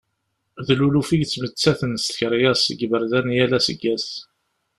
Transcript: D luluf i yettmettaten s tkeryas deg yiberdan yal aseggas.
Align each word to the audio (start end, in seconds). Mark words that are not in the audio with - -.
D 0.65 0.67
luluf 0.79 1.09
i 1.11 1.17
yettmettaten 1.17 1.93
s 1.97 2.05
tkeryas 2.07 2.61
deg 2.67 2.79
yiberdan 2.81 3.27
yal 3.37 3.51
aseggas. 3.57 4.07